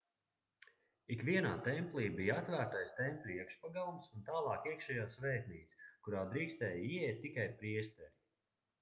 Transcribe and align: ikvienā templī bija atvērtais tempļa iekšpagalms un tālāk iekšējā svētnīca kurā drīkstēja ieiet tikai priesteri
ikvienā 1.15 1.51
templī 1.67 2.05
bija 2.21 2.37
atvērtais 2.45 2.95
tempļa 3.01 3.35
iekšpagalms 3.37 4.09
un 4.17 4.27
tālāk 4.33 4.69
iekšējā 4.73 5.07
svētnīca 5.19 5.95
kurā 6.09 6.27
drīkstēja 6.35 6.85
ieiet 6.93 7.25
tikai 7.29 7.51
priesteri 7.63 8.15